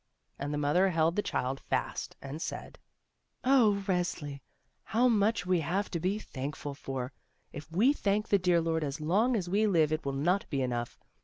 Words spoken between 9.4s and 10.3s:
we live it will